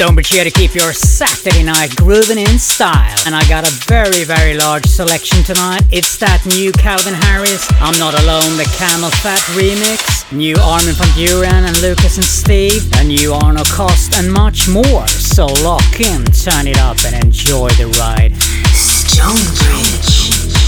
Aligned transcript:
Don't 0.00 0.16
be 0.16 0.22
sure 0.22 0.44
to 0.44 0.50
keep 0.50 0.74
your 0.74 0.94
Saturday 0.94 1.62
night 1.62 1.94
grooving 1.94 2.38
in 2.38 2.58
style. 2.58 3.14
And 3.26 3.34
I 3.34 3.46
got 3.50 3.68
a 3.68 3.70
very, 3.84 4.24
very 4.24 4.56
large 4.56 4.86
selection 4.86 5.44
tonight. 5.44 5.82
It's 5.90 6.16
that 6.16 6.40
new 6.46 6.72
Calvin 6.72 7.12
Harris, 7.12 7.68
I'm 7.82 7.92
Not 7.98 8.14
Alone, 8.22 8.56
the 8.56 8.64
Camel 8.80 9.10
Fat 9.20 9.40
remix, 9.52 10.24
new 10.32 10.56
Armin 10.56 10.94
van 10.94 11.08
Buuren 11.08 11.68
and 11.68 11.82
Lucas 11.82 12.16
and 12.16 12.24
Steve, 12.24 12.90
a 12.96 13.04
new 13.04 13.34
Arno 13.34 13.62
Cost, 13.64 14.16
and 14.16 14.32
much 14.32 14.70
more. 14.70 15.06
So 15.06 15.44
lock 15.60 16.00
in, 16.00 16.24
turn 16.32 16.66
it 16.66 16.78
up, 16.78 16.96
and 17.04 17.22
enjoy 17.22 17.68
the 17.76 17.92
ride. 18.00 18.32
Stonebridge. 18.72 20.59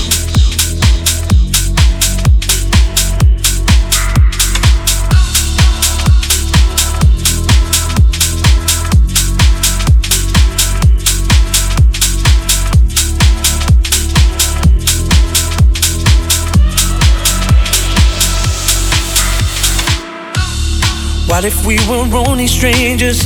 What 21.42 21.52
if 21.52 21.66
we 21.66 21.74
were 21.90 22.06
only 22.28 22.46
strangers 22.46 23.22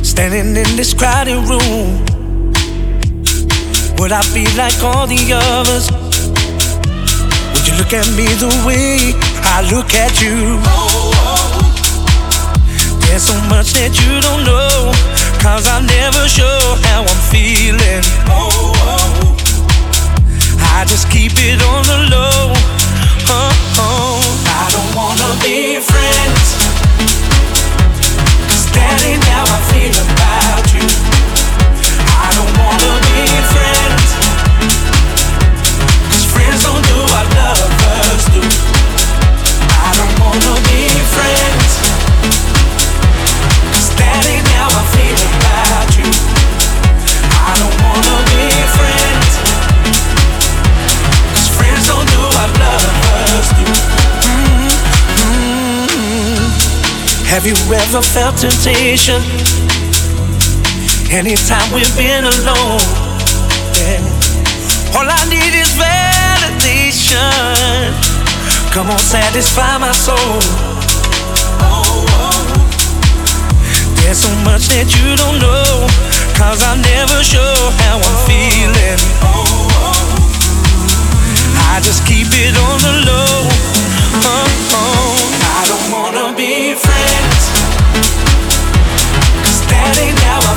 standing 0.00 0.56
in 0.56 0.76
this 0.80 0.94
crowded 0.94 1.44
room? 1.44 2.00
Would 3.98 4.12
I 4.12 4.24
be 4.32 4.48
like 4.56 4.82
all 4.82 5.06
the 5.06 5.20
others? 5.36 5.90
Would 7.52 7.68
you 7.68 7.76
look 7.76 7.92
at 7.92 8.08
me 8.16 8.24
the 8.40 8.48
way 8.64 9.12
I 9.44 9.60
look 9.70 9.92
at 9.92 10.22
you? 10.22 10.56
There's 13.04 13.24
so 13.24 13.36
much 13.52 13.74
that 13.76 13.92
you 14.00 14.18
don't 14.24 14.44
know, 14.48 14.94
cause 15.42 15.68
I 15.68 15.84
never 15.84 16.26
show 16.28 16.78
how 16.88 17.02
I'm 17.02 17.22
feeling. 17.28 18.00
I 20.72 20.86
just 20.88 21.10
keep 21.10 21.32
it 21.36 21.60
on 21.60 21.82
the 21.84 22.16
low. 22.16 22.54
Oh, 23.28 23.52
oh. 23.76 24.27
I 24.60 24.66
don't 24.74 24.92
wanna 24.98 25.30
be 25.42 25.78
friends. 25.80 26.48
Ain't 29.08 29.24
how 29.24 29.44
I 29.44 29.60
feel 29.70 29.77
Have 57.38 57.46
you 57.46 57.54
ever 57.72 58.02
felt 58.02 58.36
temptation? 58.36 59.22
Anytime 61.08 61.70
we've 61.72 61.96
been 61.96 62.24
alone, 62.26 62.82
yeah. 63.78 64.02
All 64.98 65.06
I 65.06 65.22
need 65.30 65.54
is 65.54 65.70
validation. 65.78 67.14
Come 68.74 68.90
on, 68.90 68.98
satisfy 68.98 69.78
my 69.78 69.92
soul. 69.92 70.42
There's 74.02 74.18
so 74.18 74.34
much 74.42 74.66
that 74.74 74.90
you 74.98 75.14
don't 75.14 75.38
know, 75.38 75.86
cause 76.34 76.58
I 76.66 76.74
never 76.74 77.22
show 77.22 77.54
how 77.86 78.02
I'm 78.02 78.18
feeling. 78.26 78.98
I 81.70 81.78
just 81.86 82.04
keep 82.04 82.26
it 82.34 82.58
on 82.58 82.82
the 82.82 82.94
low. 83.06 83.46
Oh, 84.26 84.50
oh. 84.74 85.28
I 85.60 85.66
don't 85.66 85.90
wanna 85.92 86.36
be 86.36 86.74
friends. 86.74 87.37
Cause 89.88 89.96
that 89.96 90.04
ain't 90.04 90.47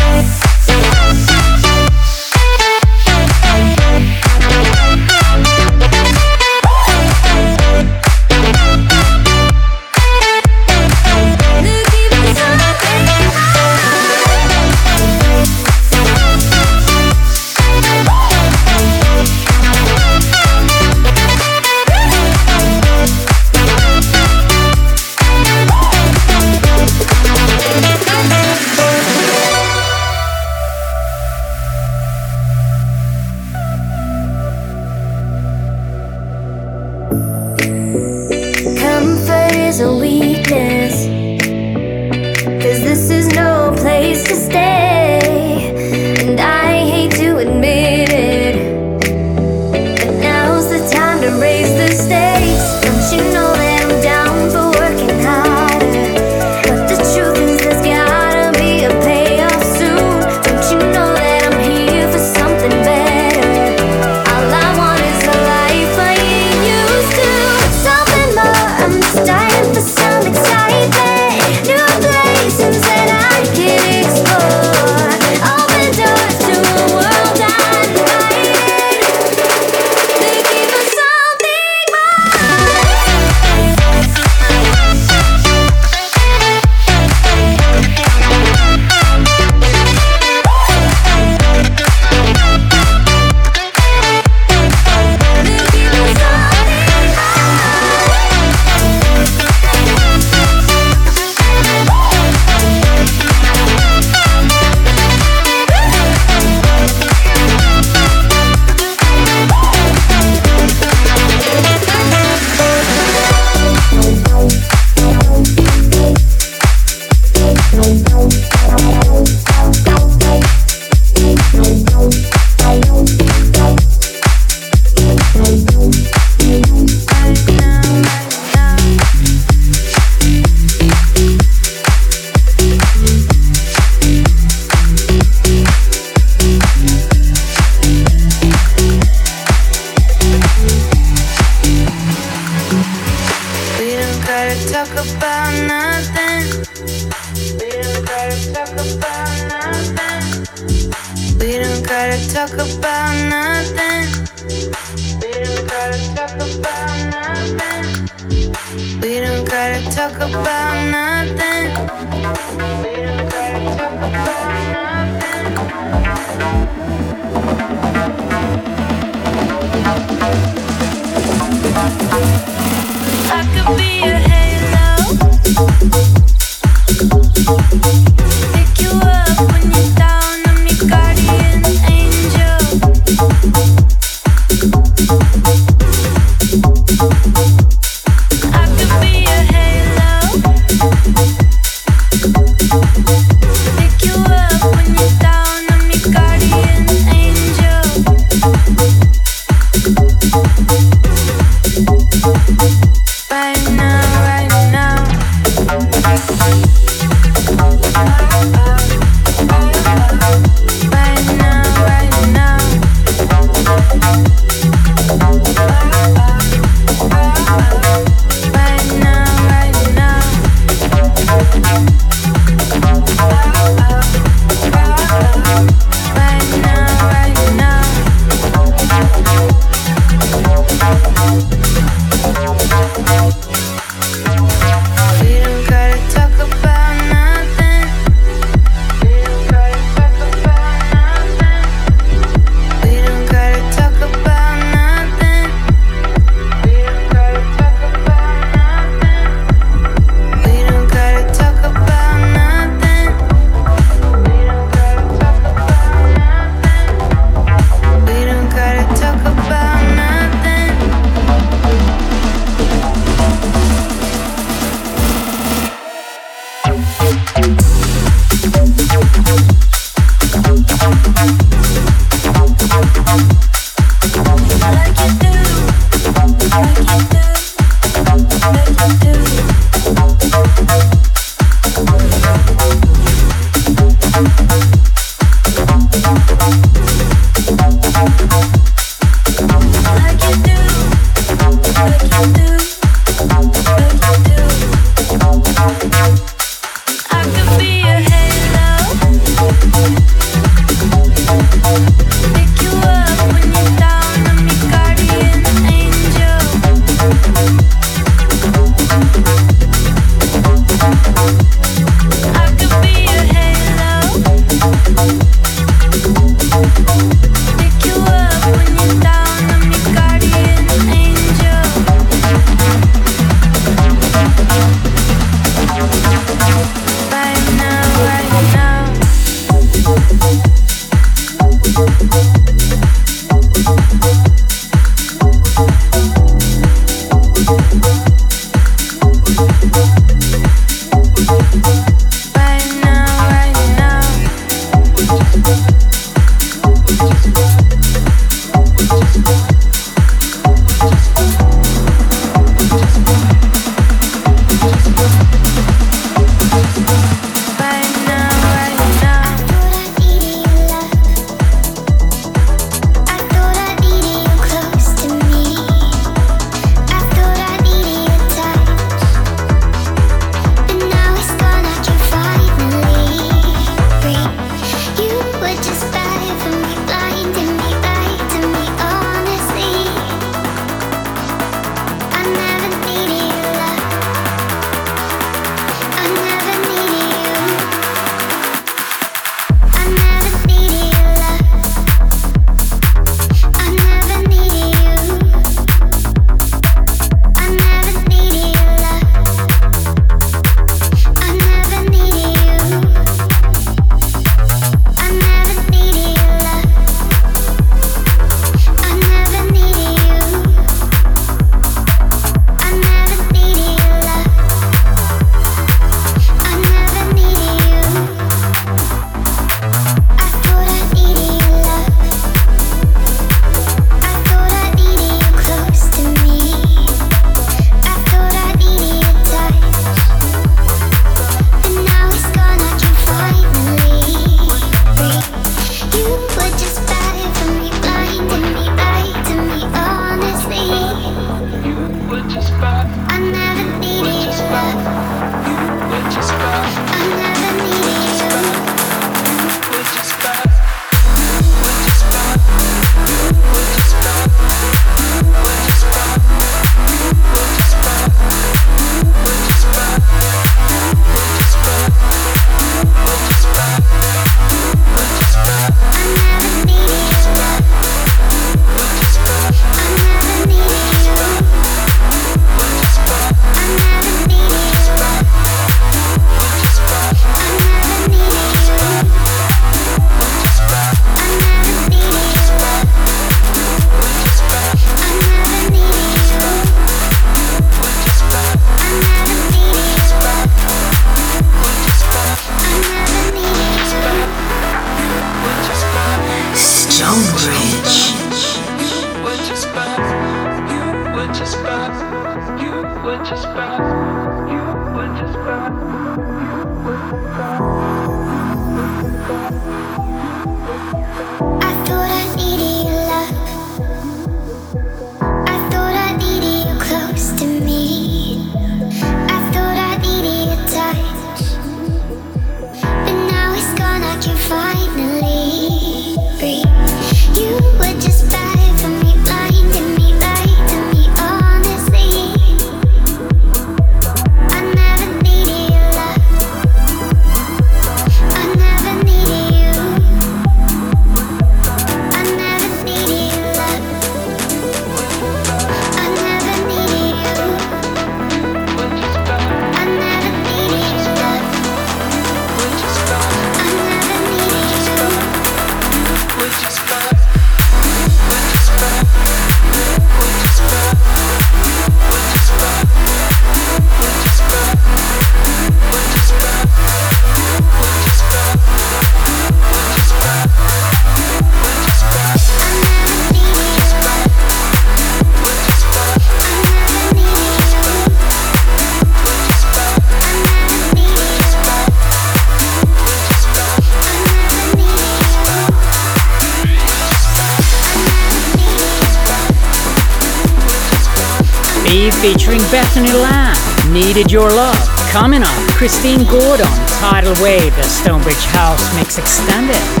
featuring 592.21 592.59
Bethany 592.69 593.11
Lamb, 593.13 593.57
Needed 593.91 594.31
Your 594.31 594.47
Love. 594.47 594.77
Coming 595.09 595.41
up, 595.41 595.55
Christine 595.71 596.23
Gordon, 596.25 596.67
Tidal 596.85 597.33
Wave, 597.43 597.75
the 597.75 597.83
Stonebridge 597.83 598.45
House 598.53 598.95
Mix 598.95 599.17
Extended. 599.17 600.00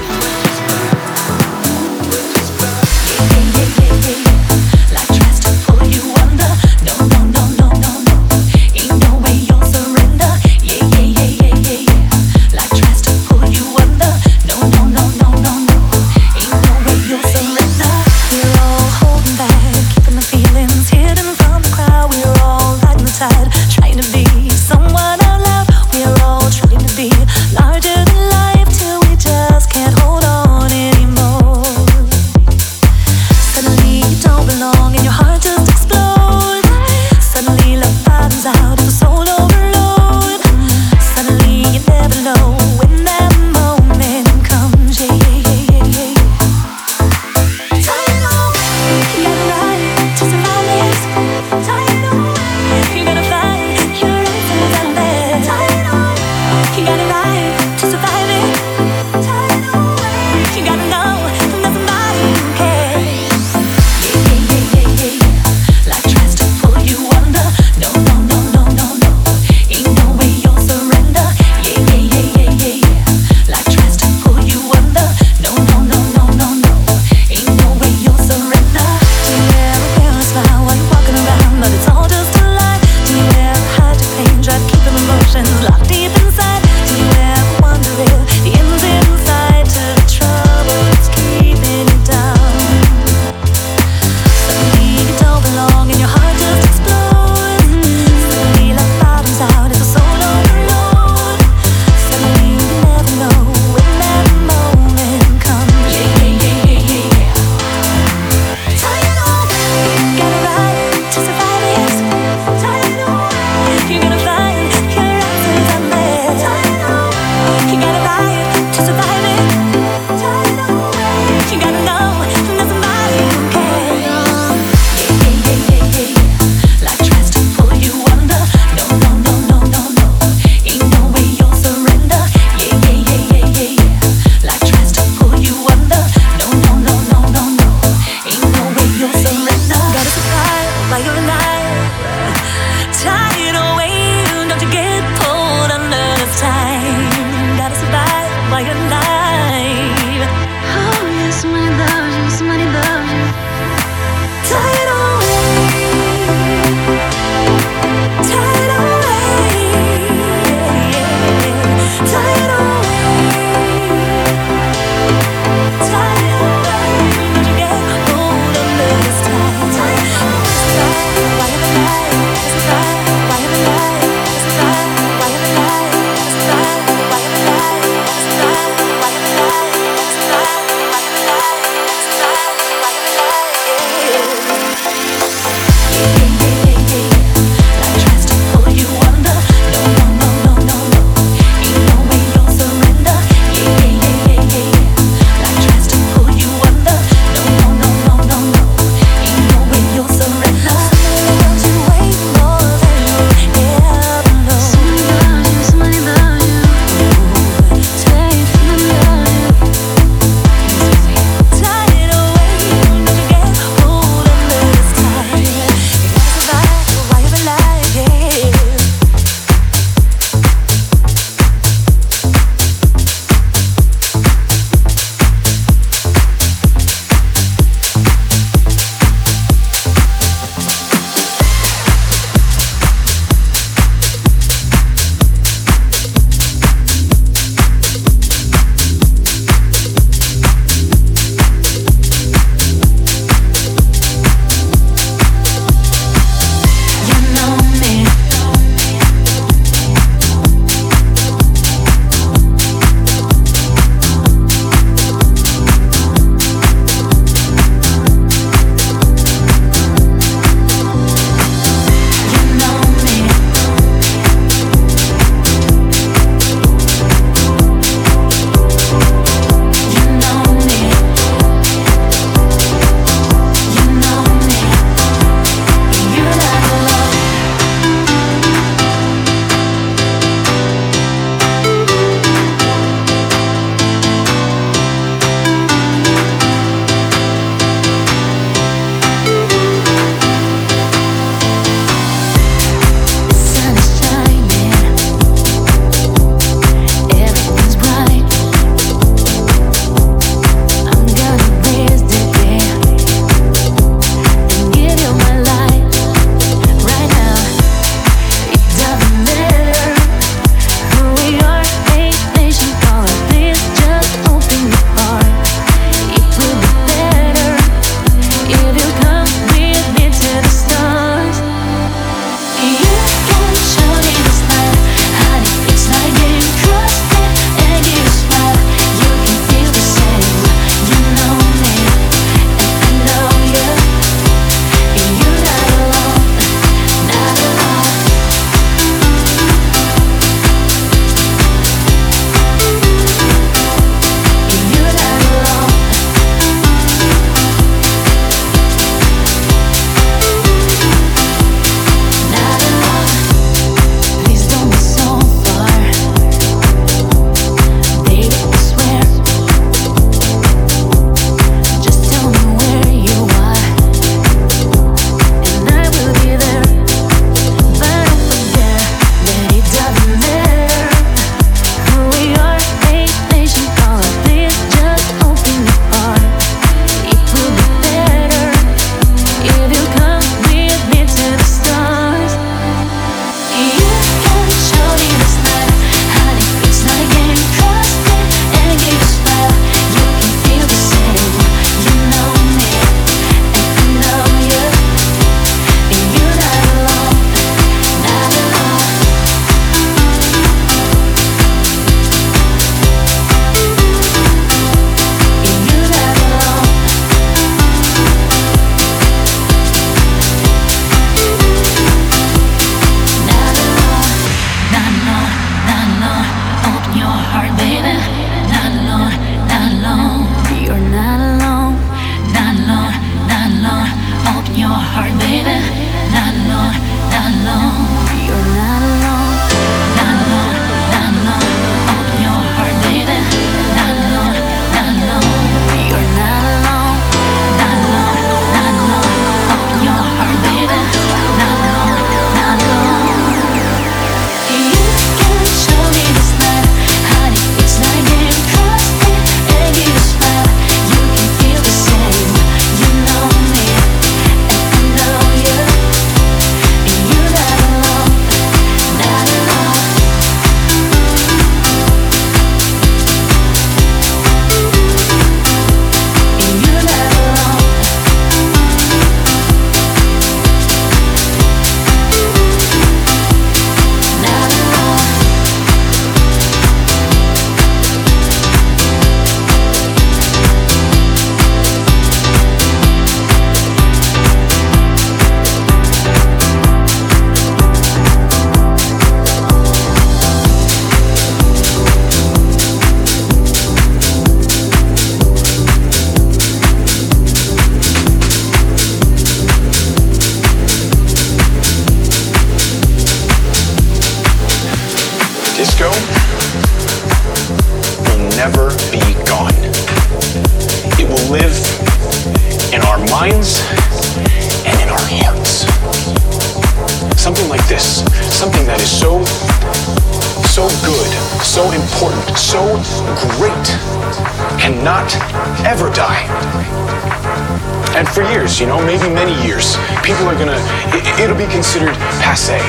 You 528.61 528.69
know, 528.69 528.77
maybe 528.85 529.09
many 529.09 529.33
years, 529.41 529.73
people 530.05 530.29
are 530.29 530.37
gonna, 530.37 530.61
it, 530.93 531.25
will 531.25 531.33
be 531.33 531.49
considered 531.49 531.97
passe 532.21 532.61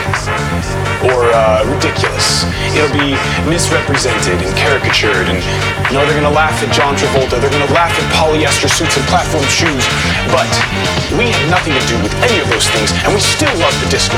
or 1.05 1.29
uh, 1.37 1.69
ridiculous. 1.69 2.49
It'll 2.73 2.89
be 2.97 3.13
misrepresented 3.45 4.41
and 4.41 4.49
caricatured, 4.57 5.29
and 5.29 5.37
you 5.93 6.01
know, 6.01 6.09
they're 6.09 6.17
gonna 6.17 6.33
laugh 6.33 6.57
at 6.65 6.73
John 6.73 6.97
Travolta, 6.97 7.37
they're 7.37 7.53
gonna 7.53 7.69
laugh 7.77 7.93
at 7.93 8.07
polyester 8.17 8.73
suits 8.73 8.97
and 8.97 9.05
platform 9.13 9.45
shoes, 9.53 9.85
but 10.33 10.49
we 11.21 11.29
have 11.29 11.45
nothing 11.53 11.77
to 11.77 11.85
do 11.85 12.01
with 12.01 12.17
any 12.25 12.41
of 12.41 12.49
those 12.49 12.65
things, 12.73 12.89
and 13.05 13.13
we 13.13 13.21
still 13.21 13.53
love 13.61 13.77
the 13.85 13.89
disco. 13.93 14.17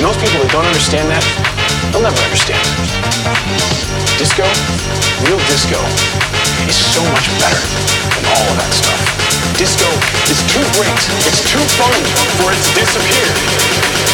And 0.00 0.08
those 0.08 0.16
people 0.16 0.40
that 0.40 0.48
don't 0.56 0.64
understand 0.64 1.12
that, 1.12 1.24
they'll 1.92 2.00
never 2.00 2.16
understand. 2.24 2.64
Disco, 4.16 4.48
real 5.28 5.42
disco, 5.52 5.76
is 6.64 6.72
so 6.72 7.04
much 7.12 7.28
better 7.44 7.60
than 7.60 8.24
all 8.24 8.48
of 8.48 8.56
that 8.56 8.72
stuff. 8.72 9.23
Disco 9.56 9.86
is 10.30 10.42
too 10.50 10.64
great, 10.74 10.98
it's 11.26 11.40
too 11.48 11.62
fun 11.78 12.02
for 12.38 12.50
it 12.50 12.58
to 12.58 12.74
disappear. 12.80 14.13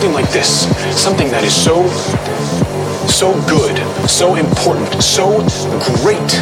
Something 0.00 0.14
like 0.14 0.32
this, 0.32 0.64
something 0.96 1.28
that 1.28 1.44
is 1.44 1.52
so, 1.52 1.84
so 3.04 3.36
good, 3.44 3.76
so 4.08 4.36
important, 4.36 4.88
so 4.96 5.44
great, 6.00 6.32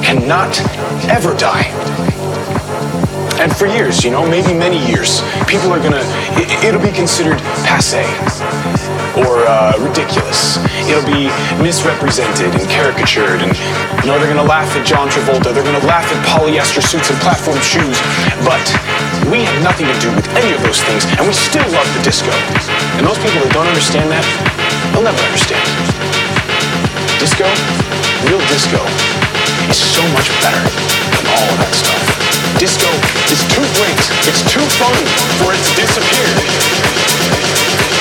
cannot 0.00 0.48
ever 1.12 1.36
die. 1.36 1.68
And 3.36 3.52
for 3.52 3.66
years, 3.66 4.02
you 4.02 4.10
know, 4.10 4.24
maybe 4.24 4.56
many 4.56 4.80
years, 4.88 5.20
people 5.44 5.76
are 5.76 5.82
gonna, 5.84 6.00
it, 6.40 6.72
will 6.72 6.80
be 6.80 6.88
considered 6.96 7.36
passe 7.68 8.00
or 9.20 9.44
uh, 9.44 9.76
ridiculous. 9.76 10.56
It'll 10.88 11.04
be 11.04 11.28
misrepresented 11.60 12.48
and 12.56 12.64
caricatured, 12.72 13.44
and 13.44 13.52
you 14.00 14.08
know 14.08 14.16
they're 14.16 14.32
gonna 14.32 14.48
laugh 14.48 14.72
at 14.72 14.88
John 14.88 15.12
Travolta, 15.12 15.52
they're 15.52 15.68
gonna 15.68 15.84
laugh 15.84 16.08
at 16.08 16.20
polyester 16.32 16.80
suits 16.80 17.12
and 17.12 17.20
platform 17.20 17.60
shoes, 17.60 18.00
but 18.40 18.64
we 19.28 19.44
have 19.44 19.62
nothing 19.62 19.84
to 19.84 19.96
do 20.00 20.08
with 20.14 20.24
any 20.38 20.54
of 20.54 20.62
those 20.64 20.80
things, 20.80 21.04
and 21.18 21.26
we 21.26 21.34
still 21.34 21.66
love 21.74 21.84
the 21.92 22.00
disco. 22.00 22.32
And 22.96 23.04
those 23.04 23.20
people 23.20 23.42
that 23.44 23.52
don't 23.52 23.68
understand 23.68 24.08
that, 24.08 24.24
they'll 24.94 25.04
never 25.04 25.20
understand. 25.28 25.60
Disco, 27.20 27.44
real 28.30 28.40
disco, 28.48 28.80
is 29.68 29.76
so 29.76 30.00
much 30.16 30.32
better 30.40 30.62
than 30.64 31.24
all 31.36 31.48
of 31.52 31.58
that 31.60 31.74
stuff. 31.76 32.00
Disco 32.56 32.88
is 33.28 33.44
too 33.52 33.66
great, 33.76 34.00
it's 34.24 34.40
too 34.48 34.64
fun 34.80 34.96
for 35.42 35.52
it 35.52 35.60
to 35.60 35.72
disappear. 35.76 37.99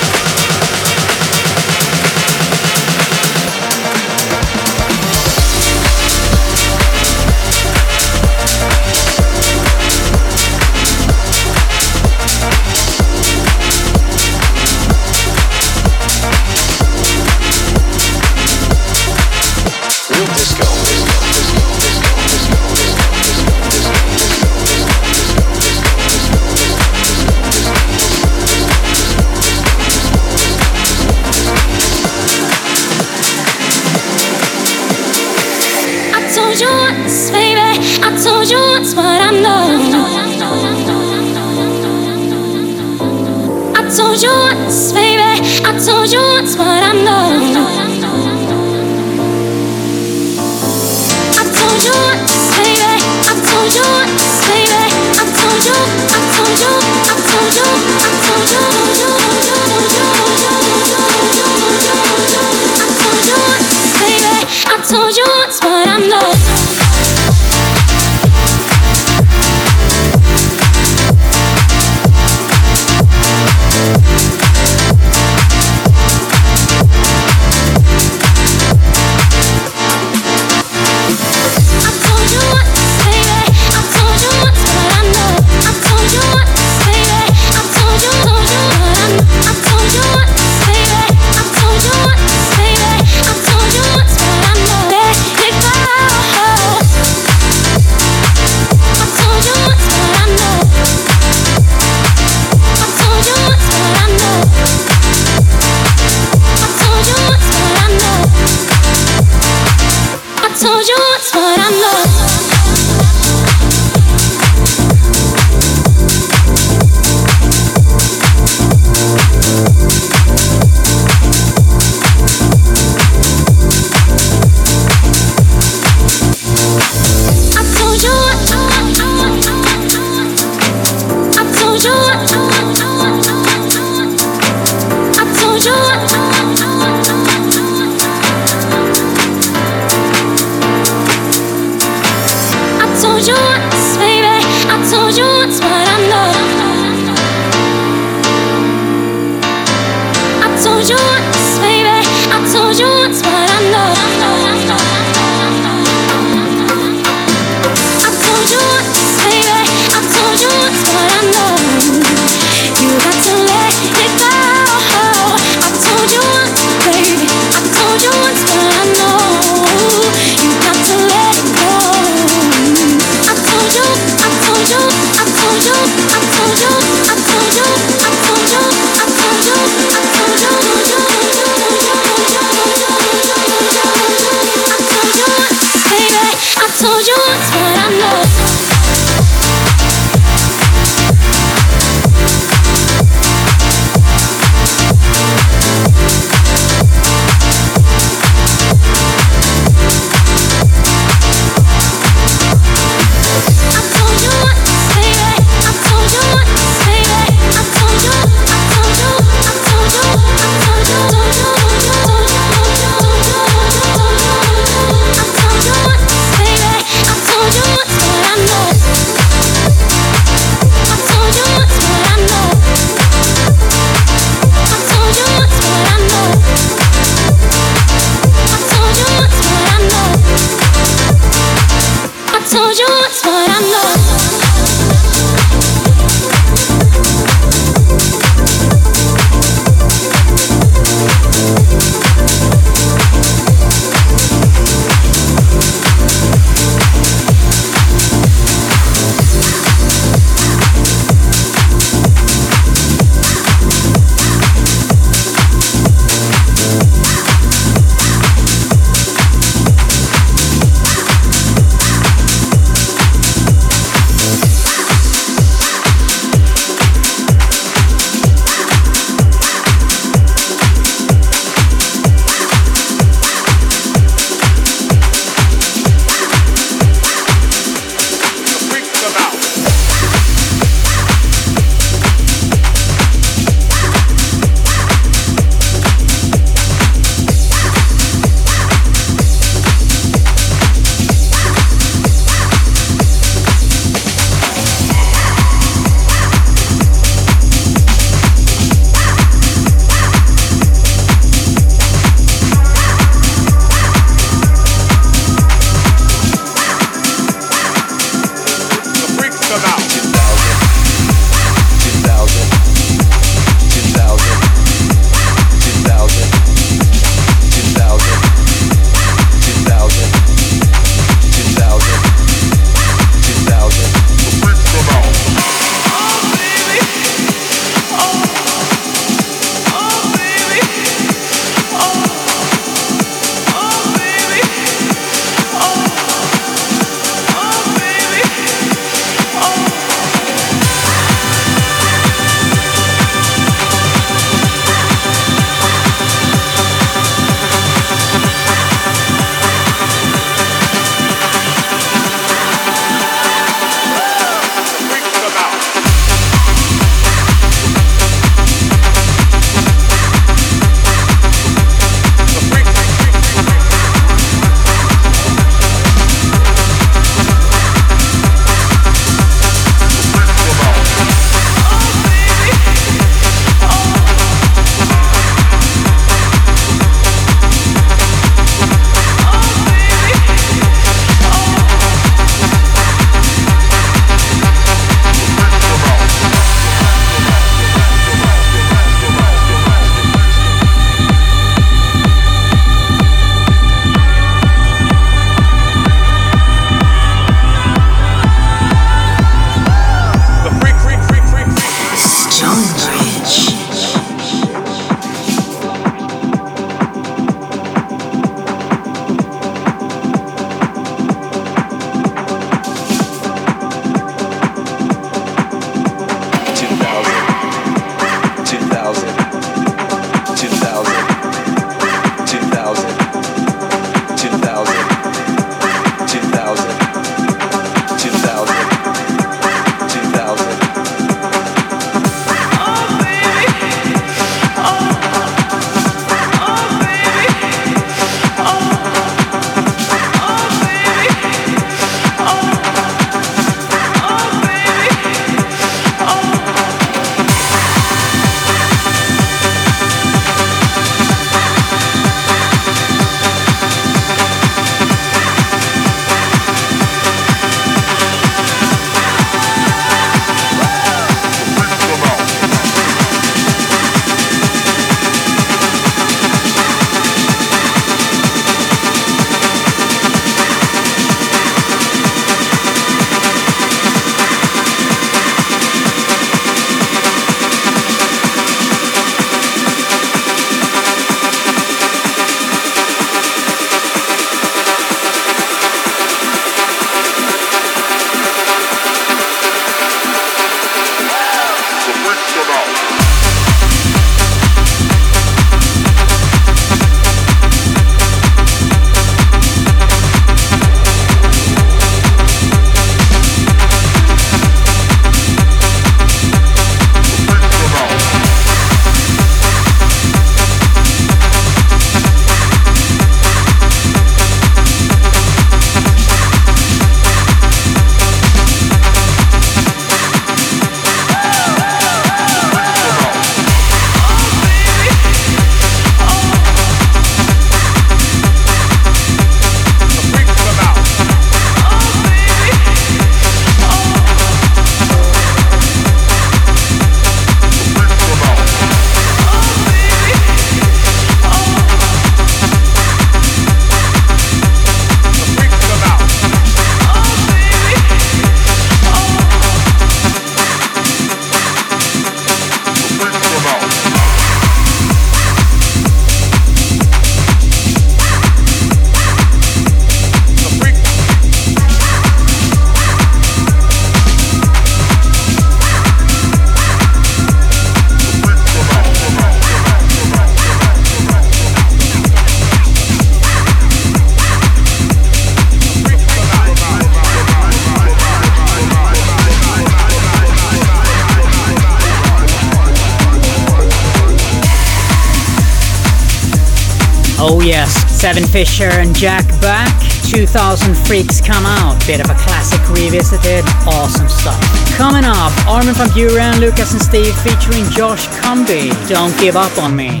Cevin 588.00 588.26
Fisher 588.26 588.64
and 588.64 588.96
Jack 588.96 589.28
Back. 589.42 589.78
2000 590.08 590.74
Freaks 590.74 591.20
Come 591.20 591.44
Out. 591.44 591.78
Bit 591.86 592.00
of 592.00 592.08
a 592.08 592.14
classic 592.14 592.58
revisited. 592.70 593.44
Awesome 593.66 594.08
stuff. 594.08 594.40
Coming 594.74 595.04
up, 595.04 595.30
Armin 595.46 595.74
van 595.74 595.88
Buuren, 595.88 596.40
Lucas 596.40 596.72
and 596.72 596.80
Steve 596.80 597.14
featuring 597.18 597.68
Josh 597.72 598.06
Cumbee. 598.22 598.72
Don't 598.88 599.14
give 599.20 599.36
up 599.36 599.52
on 599.58 599.76
me. 599.76 600.00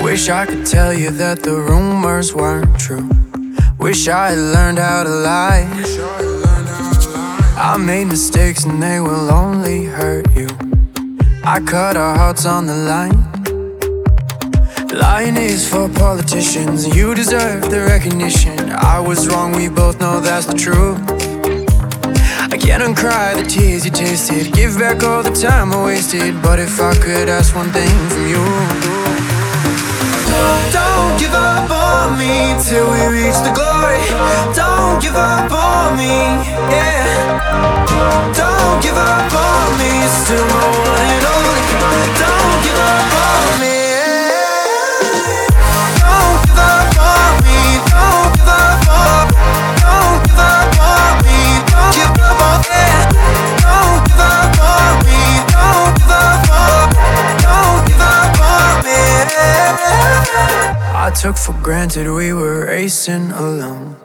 Wish 0.00 0.28
I 0.28 0.46
could 0.46 0.64
tell 0.64 0.94
you 0.94 1.10
that 1.10 1.42
the 1.42 1.56
rumors 1.56 2.32
weren't 2.32 2.78
true. 2.78 3.10
Wish 3.80 4.06
I 4.06 4.30
had 4.30 4.38
learned 4.38 4.78
how 4.78 5.02
to 5.02 5.10
lie. 5.10 5.66
I 7.56 7.76
made 7.78 8.04
mistakes 8.04 8.64
and 8.64 8.80
they 8.80 9.00
will 9.00 9.28
only 9.28 9.86
hurt 9.86 10.32
you. 10.36 10.46
I 11.42 11.58
cut 11.58 11.96
our 11.96 12.16
hearts 12.16 12.46
on 12.46 12.66
the 12.66 12.76
line. 12.76 13.29
Lying 15.12 15.36
is 15.36 15.68
for 15.68 15.88
politicians, 15.88 16.86
you 16.96 17.16
deserve 17.16 17.68
the 17.68 17.80
recognition. 17.80 18.56
I 18.70 19.00
was 19.00 19.28
wrong, 19.28 19.50
we 19.50 19.68
both 19.68 19.98
know 19.98 20.20
that's 20.20 20.46
the 20.46 20.54
truth. 20.54 21.00
I 22.54 22.56
can't 22.56 22.80
uncry 22.80 23.34
the 23.34 23.42
tears 23.42 23.84
you 23.84 23.90
tasted, 23.90 24.52
give 24.54 24.78
back 24.78 25.02
all 25.02 25.24
the 25.24 25.34
time 25.34 25.72
I 25.72 25.84
wasted. 25.84 26.40
But 26.40 26.60
if 26.60 26.80
I 26.80 26.94
could 26.94 27.28
ask 27.28 27.56
one 27.56 27.70
thing 27.70 27.94
from 28.08 28.24
you, 28.32 28.44
don't 30.78 31.12
give 31.18 31.34
up 31.34 31.68
on 31.68 32.16
me 32.16 32.54
till 32.62 32.86
we 32.94 33.02
reach 33.10 33.38
the 33.42 33.50
glory. 33.50 33.98
Don't 34.54 35.02
give 35.02 35.16
up 35.16 35.50
on 35.50 35.98
me, 35.98 36.14
yeah. 36.70 37.02
Don't 38.40 38.78
give 38.80 38.96
up 38.96 39.32
on 39.34 39.66
me, 39.80 39.90
still 40.22 40.46
my 40.54 40.66
one 40.86 41.10
and 41.18 41.29
I 59.90 61.12
took 61.14 61.36
for 61.36 61.52
granted 61.62 62.06
we 62.08 62.32
were 62.32 62.66
racing 62.66 63.30
alone. 63.32 63.96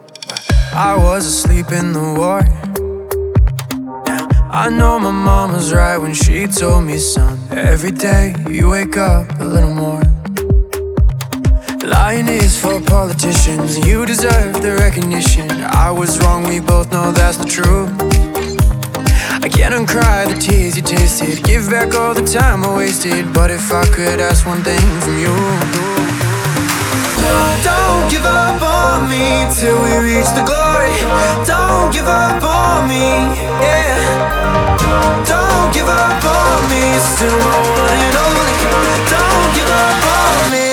I 0.72 0.96
was 0.96 1.26
asleep 1.26 1.70
in 1.70 1.92
the 1.92 2.14
war. 2.18 2.42
I 4.50 4.68
know 4.70 4.98
my 4.98 5.10
mom 5.10 5.52
was 5.52 5.72
right 5.72 5.98
when 5.98 6.14
she 6.14 6.46
told 6.46 6.84
me, 6.84 6.98
son. 6.98 7.38
Every 7.50 7.92
day 7.92 8.34
you 8.48 8.70
wake 8.70 8.96
up 8.96 9.38
a 9.38 9.44
little 9.44 9.74
more. 9.74 10.02
Lying 11.84 12.28
is 12.28 12.60
for 12.60 12.80
politicians, 12.80 13.86
you 13.86 14.04
deserve 14.06 14.60
the 14.62 14.74
recognition. 14.74 15.50
I 15.50 15.90
was 15.90 16.18
wrong, 16.20 16.42
we 16.48 16.58
both 16.60 16.90
know 16.90 17.12
that's 17.12 17.36
the 17.36 17.44
truth. 17.44 18.25
I 19.46 19.48
can't 19.48 19.74
uncry 19.74 20.26
the 20.26 20.34
tears 20.34 20.74
you 20.76 20.82
tasted, 20.82 21.44
give 21.44 21.70
back 21.70 21.94
all 21.94 22.14
the 22.14 22.26
time 22.26 22.64
I 22.64 22.76
wasted. 22.76 23.32
But 23.32 23.52
if 23.52 23.70
I 23.70 23.86
could 23.94 24.18
ask 24.18 24.44
one 24.44 24.60
thing 24.64 24.82
from 24.98 25.16
you, 25.22 25.30
don't 27.62 28.10
give 28.10 28.26
up 28.26 28.58
on 28.60 29.08
me 29.08 29.46
till 29.54 29.78
we 29.86 30.02
reach 30.02 30.26
the 30.34 30.42
glory. 30.42 30.90
Don't 31.46 31.94
give 31.94 32.08
up 32.10 32.42
on 32.42 32.88
me, 32.90 33.06
yeah. 33.62 33.94
Don't 35.22 35.70
give 35.72 35.86
up 35.86 36.24
on 36.26 36.58
me, 36.66 36.82
still 36.98 37.38
my 37.38 37.56
one 37.70 38.02
and 38.02 38.16
only. 38.26 38.54
Don't 39.14 39.48
give 39.54 39.70
up 39.70 40.02
on 40.10 40.50
me. 40.50 40.65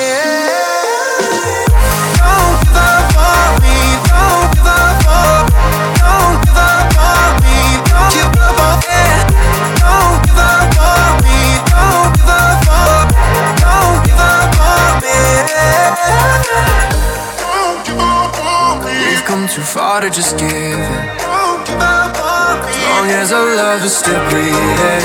We've 19.10 19.26
come 19.26 19.48
too 19.48 19.62
far 19.62 20.02
to 20.02 20.10
just 20.10 20.38
give 20.38 20.52
in. 20.52 20.82
As 20.82 22.78
long 22.90 23.08
as 23.10 23.32
our 23.32 23.56
love 23.56 23.84
is 23.84 23.96
still 23.96 24.20
breathing. 24.30 25.04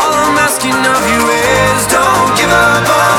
All 0.00 0.14
I'm 0.24 0.38
asking 0.38 0.80
of 0.94 1.02
you 1.12 1.22
is 1.28 1.86
don't 1.86 2.36
give 2.36 2.50
up 2.50 2.88
on 2.88 3.11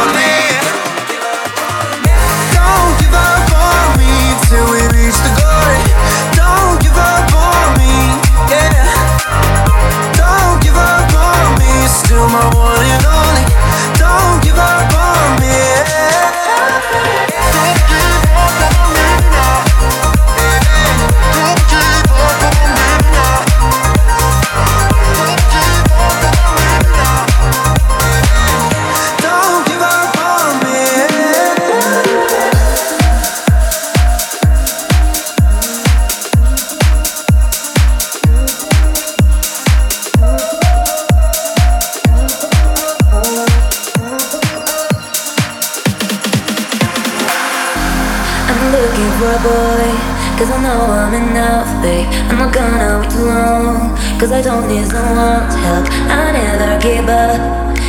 don't 54.43 54.67
need 54.67 54.85
someone's 54.85 55.55
help. 55.55 55.87
I 56.11 56.35
never 56.35 56.75
give 56.83 57.07
up, 57.07 57.39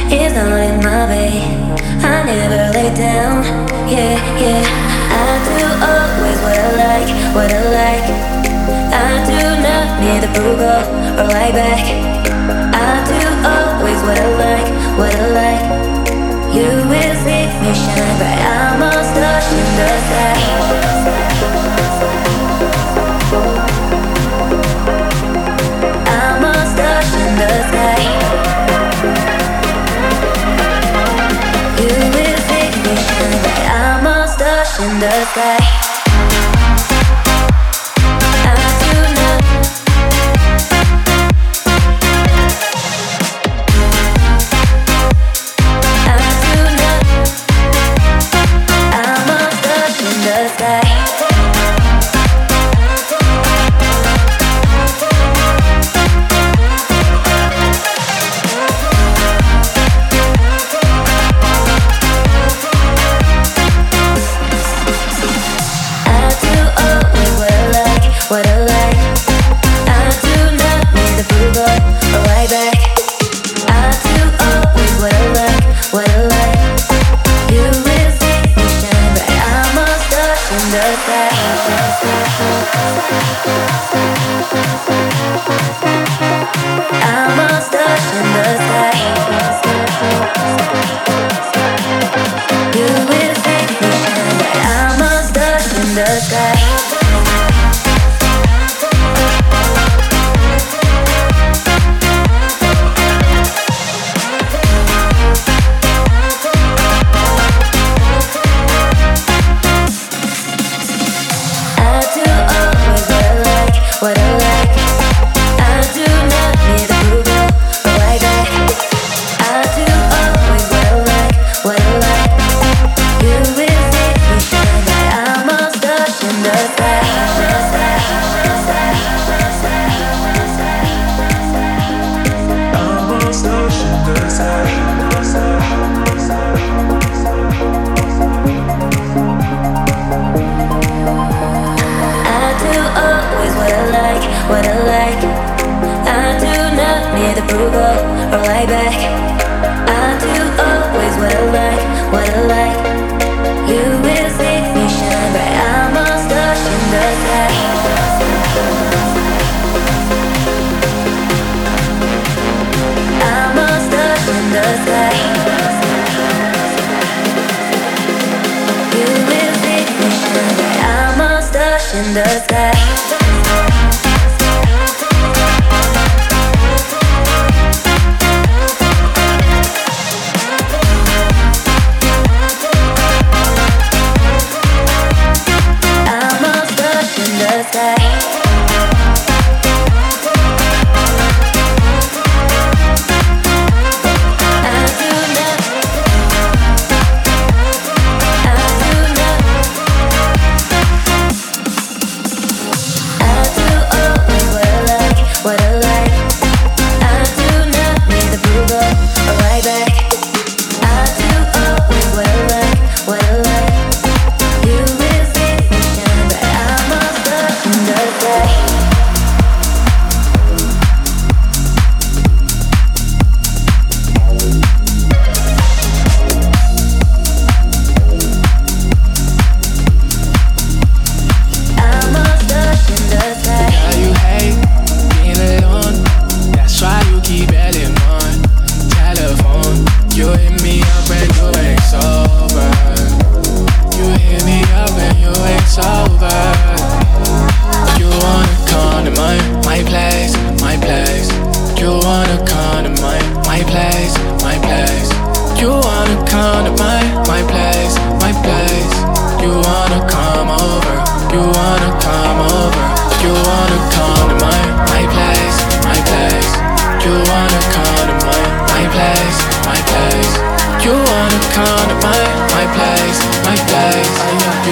it's 0.07 0.35
not 0.39 0.55
in 0.63 0.79
my 0.87 1.03
way. 1.11 1.43
I 1.99 2.23
never 2.23 2.71
lay 2.71 2.95
down, 2.95 3.43
yeah, 3.91 4.15
yeah. 4.39 4.63
I 4.63 5.31
do 5.51 5.67
always 5.83 6.39
what 6.47 6.55
I 6.55 6.71
like, 6.79 7.11
what 7.35 7.51
I 7.51 7.63
like. 7.75 8.07
I 8.95 9.11
do 9.27 9.43
not 9.67 9.87
need 9.99 10.23
approval 10.31 10.79
or 11.19 11.27
right 11.35 11.53
back. 11.53 11.83
I 12.71 13.03
do 13.03 13.19
always 13.43 13.99
what 14.07 14.17
I 14.17 14.31
like, 14.47 14.69
what 14.97 15.13
I 15.13 15.27
like. 15.43 15.65
You 16.55 16.71
will 16.87 17.15
see 17.27 17.51
me 17.63 17.75
shine 17.75 18.17
bright. 18.19 18.39
I'm 18.47 18.81
a 18.81 18.95
in 18.95 19.69
the 19.75 19.89
sky. 20.07 20.34
The 35.01 35.11
sky. 35.27 35.94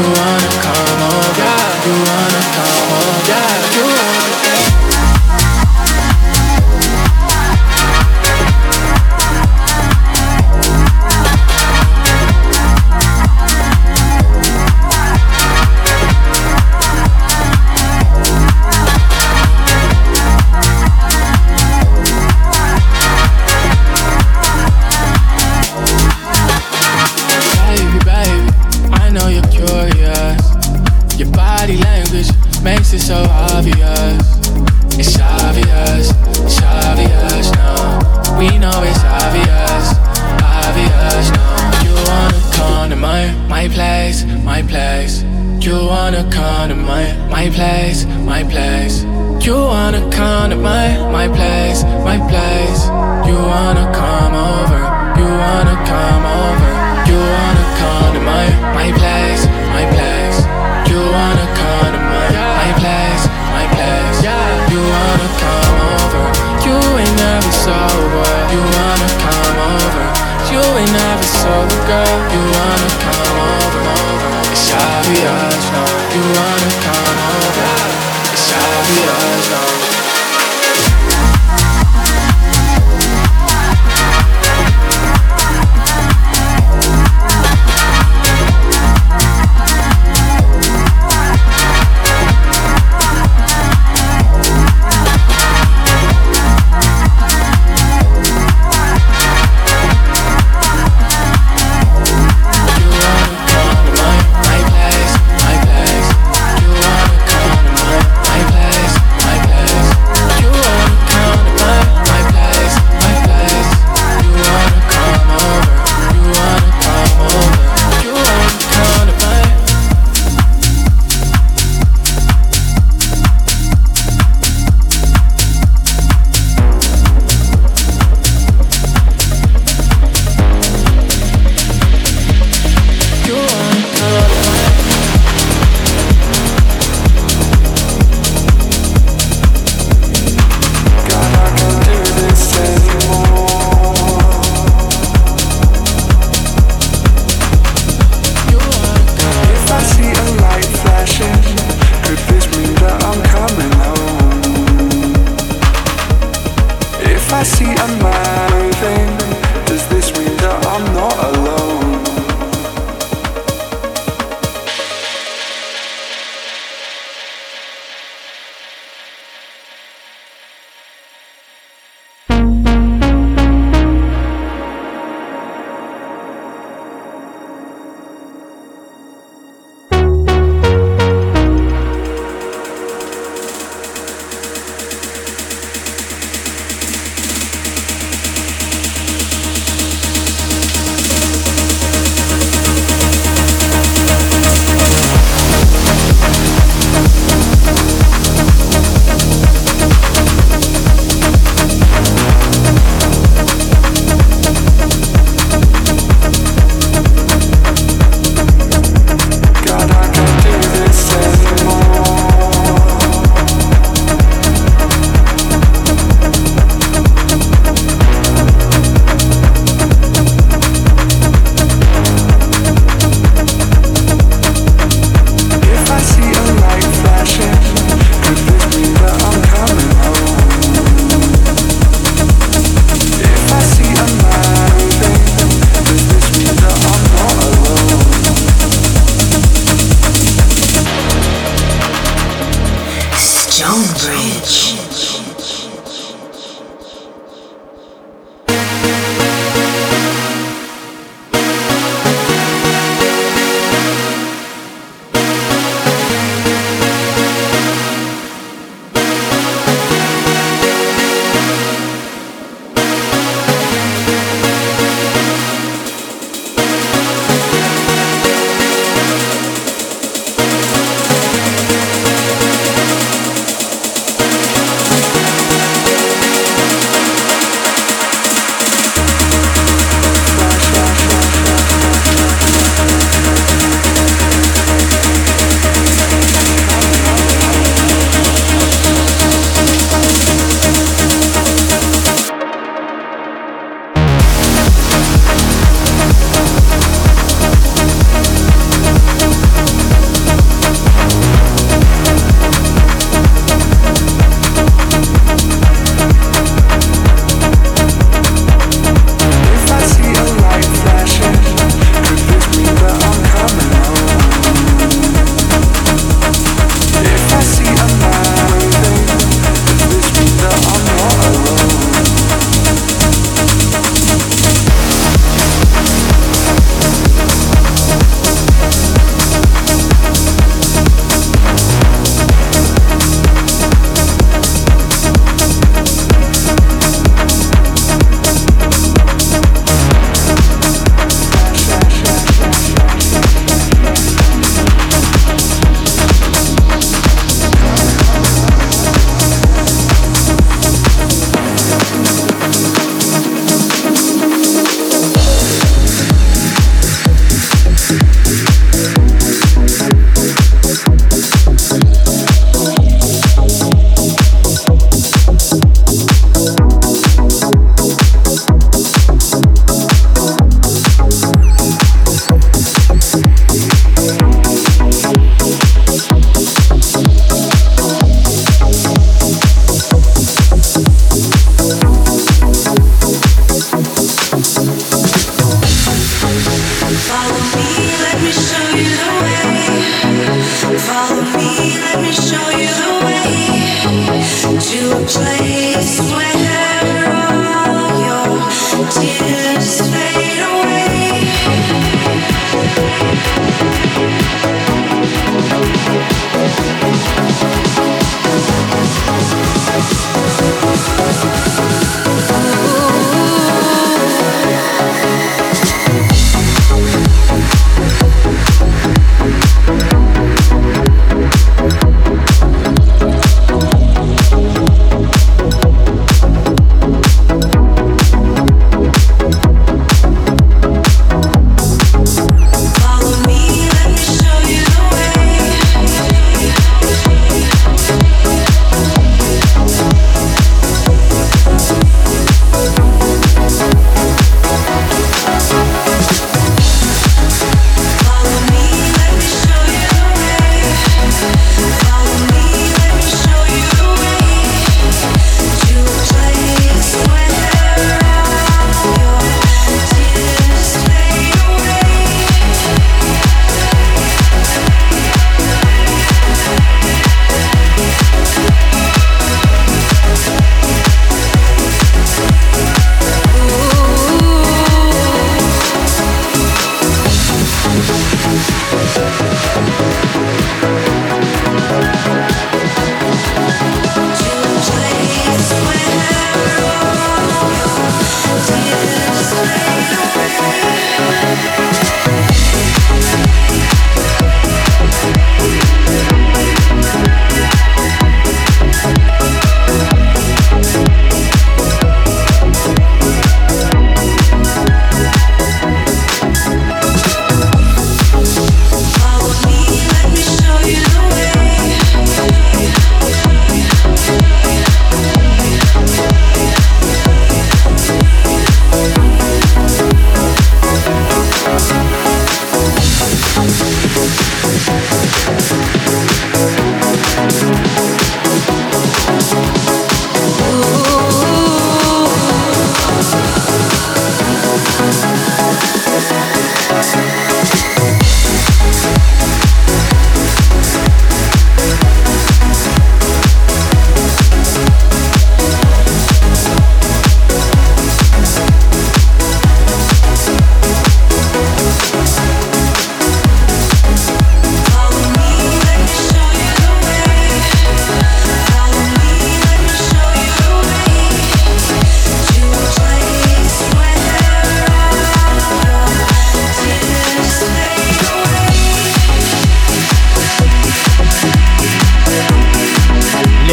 you 0.02 0.14
are. 0.14 0.31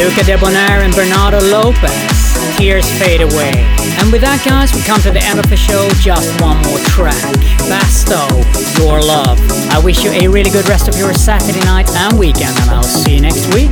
Luca 0.00 0.24
Debonaire 0.24 0.80
and 0.80 0.94
Bernardo 0.94 1.40
Lopez. 1.40 2.56
Tears 2.56 2.88
fade 2.98 3.20
away. 3.20 3.52
And 4.00 4.10
with 4.10 4.22
that, 4.22 4.40
guys, 4.42 4.72
we 4.72 4.80
come 4.80 4.98
to 5.02 5.10
the 5.10 5.20
end 5.20 5.38
of 5.38 5.44
the 5.50 5.58
show. 5.58 5.90
Just 6.00 6.40
one 6.40 6.56
more 6.64 6.80
track. 6.88 7.20
Basto, 7.68 8.24
Your 8.80 9.02
Love. 9.02 9.38
I 9.68 9.78
wish 9.84 10.02
you 10.02 10.10
a 10.10 10.26
really 10.26 10.48
good 10.48 10.66
rest 10.70 10.88
of 10.88 10.96
your 10.96 11.12
Saturday 11.12 11.60
night 11.66 11.90
and 11.90 12.18
weekend, 12.18 12.56
and 12.60 12.70
I'll 12.70 12.82
see 12.82 13.16
you 13.16 13.20
next 13.20 13.52
week. 13.52 13.68